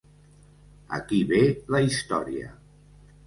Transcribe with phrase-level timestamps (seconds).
[1.01, 1.41] Aquí ve
[1.75, 2.49] la història